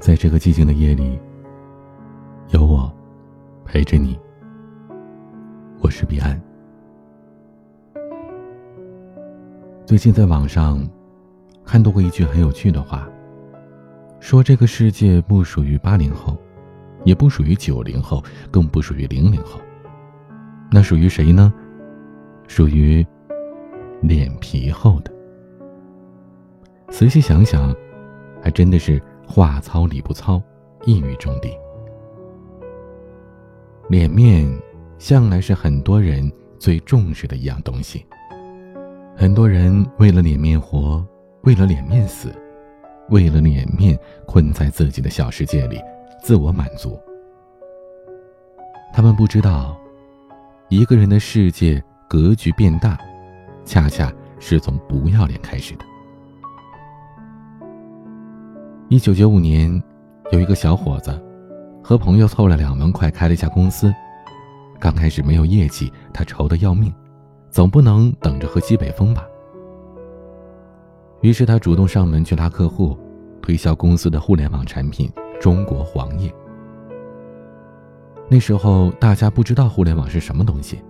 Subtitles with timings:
[0.00, 1.20] 在这个寂静的夜里，
[2.48, 2.90] 有我
[3.66, 4.18] 陪着你。
[5.82, 6.40] 我是彼岸。
[9.84, 10.82] 最近在网上
[11.66, 13.06] 看到过一句很有趣的话，
[14.20, 16.34] 说这个世界不属于八零后，
[17.04, 19.60] 也不属于九零后，更不属于零零后，
[20.72, 21.52] 那属于谁呢？
[22.48, 23.06] 属于
[24.00, 25.12] 脸皮厚的。
[26.88, 27.74] 仔细想想，
[28.42, 30.42] 还真的是话糙理不糙，
[30.84, 31.48] 一语中的。
[33.88, 34.44] 脸面
[34.98, 38.04] 向来是很多人最重视的一样东西。
[39.16, 41.06] 很多人为了脸面活，
[41.42, 42.34] 为了脸面死，
[43.08, 45.80] 为了脸面困在自己的小世界里，
[46.20, 46.98] 自我满足。
[48.92, 49.78] 他们不知道，
[50.68, 52.98] 一个人的世界格局变大，
[53.64, 55.84] 恰恰是从不要脸开始的。
[58.90, 59.80] 一九九五年，
[60.32, 61.16] 有一个小伙子
[61.80, 63.94] 和朋友凑了两万块开了一家公司。
[64.80, 66.92] 刚开始没有业绩，他愁得要命，
[67.50, 69.24] 总不能等着喝西北风吧。
[71.20, 72.98] 于是他主动上门去拉客户，
[73.40, 75.08] 推销公司的互联网产品——
[75.40, 76.28] 中国黄页。
[78.28, 80.82] 那时候大家不知道互联网是什么东西，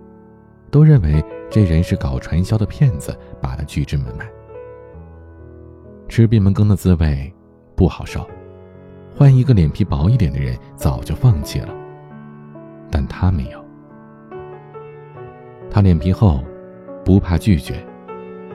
[0.71, 4.27] 都认为这人是搞传销的骗子，把他拒之门外。
[6.09, 7.31] 吃闭门羹的滋味。
[7.81, 8.29] 不好受，
[9.17, 11.69] 换一个脸皮薄一点的人早就放弃了，
[12.91, 13.59] 但他没有。
[15.67, 16.43] 他脸皮厚，
[17.03, 17.83] 不怕拒绝，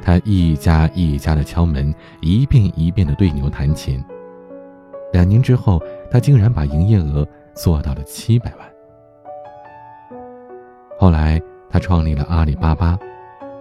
[0.01, 4.01] 他一家一家的敲门，一遍一遍的对牛弹琴。
[5.13, 8.73] 两年之后，他竟然把营业额做到了七百万。
[11.01, 12.97] 后来，他创立了阿里巴巴，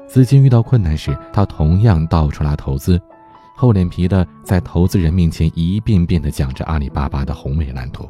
[0.05, 3.01] 资金遇到困难时，他同样到处拉投资。
[3.57, 8.05] 厚脸皮的在投资人面前一遍遍的讲着阿里巴巴的宏伟蓝图，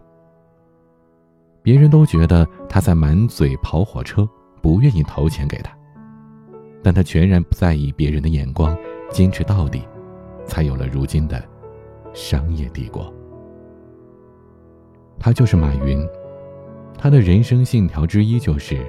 [1.62, 4.28] 别人都觉得他在满嘴跑火车，
[4.60, 5.72] 不愿意投钱给他，
[6.84, 8.76] 但他全然不在意别人的眼光，
[9.12, 9.84] 坚持到底，
[10.48, 11.48] 才有了如今的
[12.12, 13.14] 商业帝国。
[15.20, 16.04] 他就是马云，
[16.98, 18.84] 他的人生信条之一就是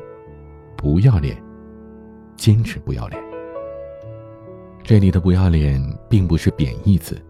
[0.75, 1.37] 不要脸，
[2.35, 3.26] 坚持不要脸。
[4.87, 7.21] 这里的不要脸并不是贬义词，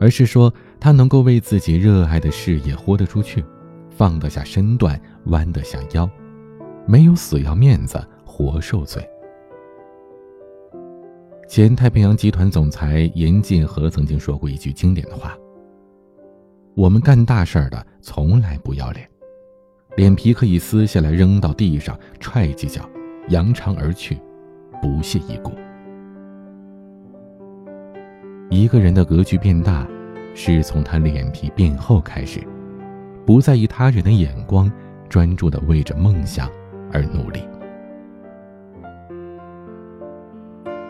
[0.00, 3.44] 而是说他能够为自己热爱的事业豁得出去，
[3.90, 6.10] 放得下身段，弯得下腰，
[6.88, 9.08] 没有死要面子活受罪。
[11.46, 15.38] 前太平洋集团总裁严进和曾经说过一句经典的话
[16.74, 19.08] ：“我们干大事儿的从来不要脸，
[19.96, 22.82] 脸皮可以撕下来扔到地上，踹几脚，
[23.28, 24.18] 扬长而去，
[24.82, 25.52] 不屑一顾。”
[28.52, 29.86] 一个人的格局变大，
[30.34, 32.40] 是从他脸皮变厚开始，
[33.24, 34.68] 不在意他人的眼光，
[35.08, 36.50] 专注的为着梦想
[36.92, 37.44] 而努力。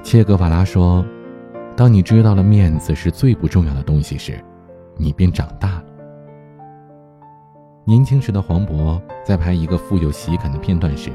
[0.02, 1.04] 切格瓦拉说
[1.76, 4.42] ：“当你知道了面子是最不重要的东西时，
[4.96, 5.84] 你便长大了。”
[7.84, 11.10] 年轻时的黄渤在拍一个富有喜感的片段时，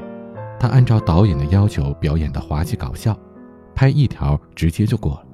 [0.59, 3.17] 他按照导演的要求表演的滑稽搞笑，
[3.73, 5.24] 拍一条直接就过了。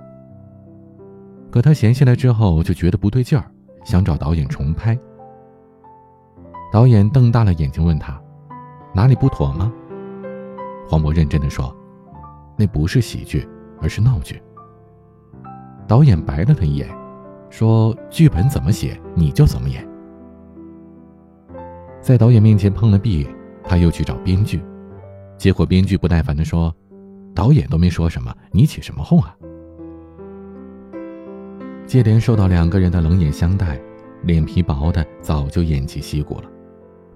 [1.51, 3.43] 可他闲下来之后就觉得不对劲儿，
[3.83, 4.97] 想找导演重拍。
[6.71, 8.19] 导演瞪大了眼睛问他
[8.95, 9.69] ：“哪里不妥吗？”
[10.87, 11.75] 黄渤认真的说
[12.57, 13.45] ：“那不是喜剧，
[13.81, 14.41] 而是闹剧。”
[15.85, 16.87] 导演白了他一眼，
[17.49, 19.85] 说：“剧本怎么写你就怎么演。”
[21.99, 23.27] 在导演面前碰了壁，
[23.65, 24.63] 他又去找编剧，
[25.37, 26.73] 结果编剧不耐烦的说
[27.35, 29.35] ：“导演都没说什么，你起什么哄啊？”
[31.91, 33.77] 接连受到两个人的冷眼相待，
[34.23, 36.43] 脸皮薄的早就偃旗息鼓了。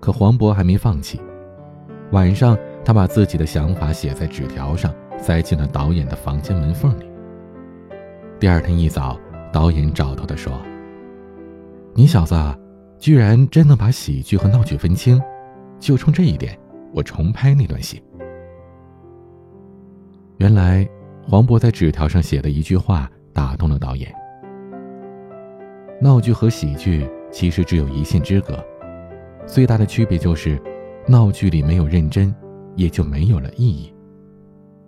[0.02, 1.18] 可黄渤还没放弃。
[2.12, 7.06] 晚上，他把自己的想法写在纸条上，塞进了导演的房间门缝里。
[8.38, 9.18] 第二天一早，
[9.50, 10.52] 导演找到他说
[11.96, 12.36] ：“你小子，
[13.00, 15.22] 居然真能把喜剧和闹剧分清，
[15.80, 16.60] 就冲这一点，
[16.92, 18.04] 我重拍那段戏。”
[20.36, 20.86] 原来，
[21.24, 24.14] 黄渤在纸条上写的一句话打动了导演。
[26.02, 28.64] 闹剧和喜剧其实只有一线之隔，
[29.46, 30.62] 最大的区别就是，
[31.08, 32.34] 闹剧里没有认真，
[32.76, 33.94] 也就没有了意义；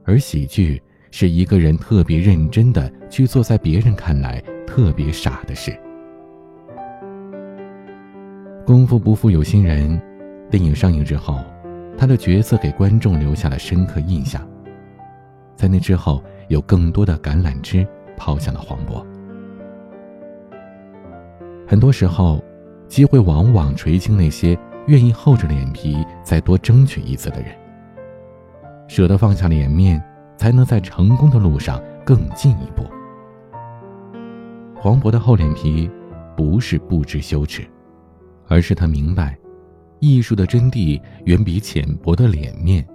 [0.04, 5.77] 而喜剧是一个人特别认真的去做在别人看来特别傻的事。
[8.65, 10.00] 功夫不负有心人，
[10.51, 11.39] 电影上映之后，
[11.98, 14.45] 他的角色给观众留下了深刻印象。
[15.56, 17.88] 在那之后，有更多的橄榄枝
[18.18, 19.04] 抛向了黄渤。
[21.67, 22.41] 很多时候，
[22.87, 27.53] 机会往往垂青那些愿意厚着脸皮再多争取一次的人。
[28.87, 30.01] 舍得放下脸面，
[30.37, 32.85] 才能在成功的路上更进一步。
[34.77, 35.91] 黄渤的厚脸皮，
[36.37, 37.67] 不是不知羞耻，
[38.47, 39.37] 而是他明白，
[39.99, 42.87] 艺术的真谛远比浅薄的脸面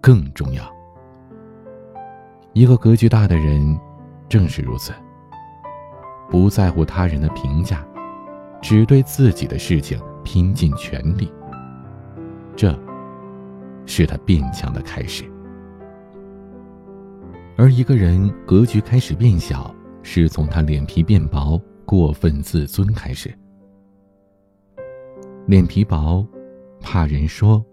[0.00, 0.64] 更重要。
[2.54, 3.78] 一个格局大的人，
[4.26, 4.94] 正是如此，
[6.30, 7.84] 不在乎他人的评价，
[8.62, 11.32] 只对自己的事情拼尽全力。
[12.54, 12.76] 这。
[13.88, 15.22] 是他变强的开始，
[17.56, 19.72] 而一个人格局开始变小，
[20.02, 23.32] 是从他脸皮变薄、过分自尊开始。
[25.46, 26.26] 脸皮薄，
[26.80, 27.64] 怕人说，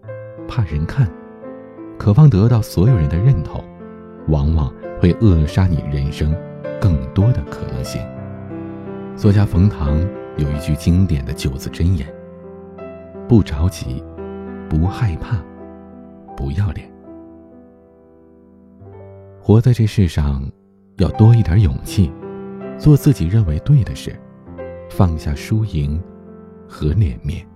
[0.46, 1.10] 怕人看，
[1.98, 3.60] 渴望得到所有人的认同，
[4.28, 6.32] 往往会扼杀你人生
[6.80, 8.00] 更多的可能性。
[9.16, 10.00] 作家冯唐
[10.36, 12.06] 有一句经典的九字真言：
[13.28, 14.02] 不着急，
[14.68, 15.38] 不害怕。
[16.36, 16.90] 不要脸，
[19.40, 20.42] 活在这世上，
[20.96, 22.12] 要多一点勇气，
[22.76, 24.18] 做自己认为对的事，
[24.90, 26.02] 放下输赢
[26.68, 27.46] 和脸面。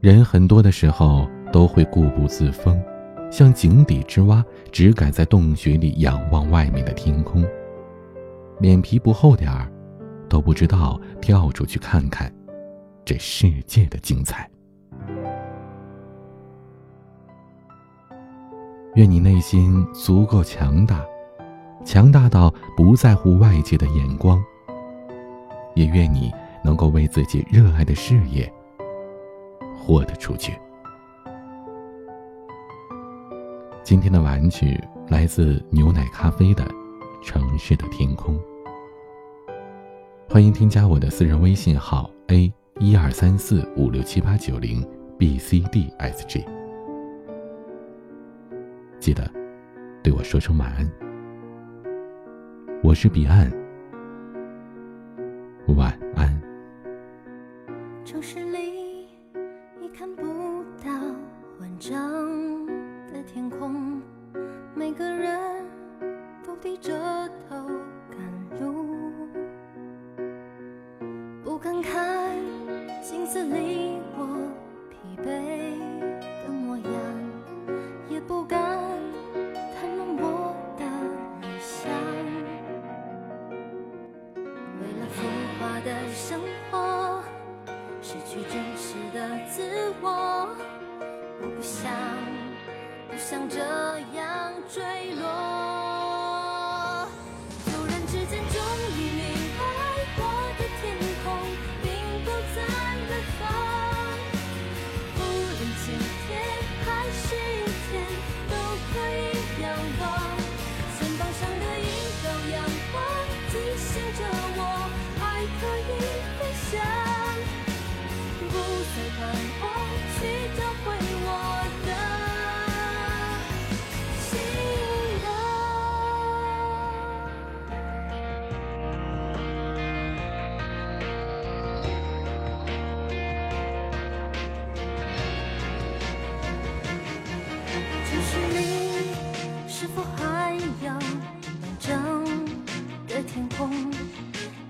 [0.00, 2.82] 人很多的时候都会固步自封，
[3.30, 4.42] 像井底之蛙，
[4.72, 7.44] 只敢在洞穴里仰望外面的天空。
[8.60, 9.70] 脸皮不厚点儿，
[10.28, 12.32] 都不知道跳出去看看
[13.04, 14.48] 这世界的精彩。
[18.94, 21.04] 愿你内心足够强大，
[21.84, 24.42] 强大到不在乎外界的眼光。
[25.74, 26.32] 也愿你
[26.64, 28.50] 能够为自己热爱的事业
[29.76, 30.58] 豁得出去。
[33.84, 36.64] 今天的玩曲来自牛奶咖啡的
[37.22, 38.34] 《城市的天空》。
[40.36, 44.86] 欢迎添加我的私人微信号 a 一二三四五六七八九零
[45.18, 46.44] b c d s g。
[49.00, 49.26] 记得
[50.02, 50.86] 对我说声晚安。
[52.82, 53.50] 我是彼岸，
[55.68, 56.38] 晚安。
[58.04, 58.85] 城市里
[91.56, 91.90] 不想，
[93.08, 93.58] 不想这
[94.14, 95.55] 样坠落。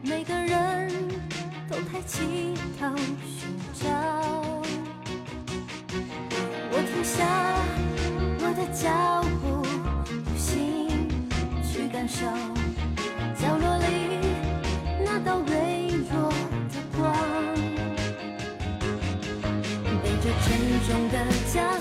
[0.02, 0.90] 每个人
[1.68, 3.88] 都抬起头寻找
[6.70, 7.24] 我停下
[8.40, 9.44] 我的脚步
[10.26, 11.08] 用心
[11.62, 12.24] 去感受
[13.34, 13.84] 角落里
[15.04, 16.30] 那道微弱
[16.70, 17.12] 的光
[20.02, 20.46] 背着沉
[20.86, 21.14] 重的
[21.52, 21.75] 脚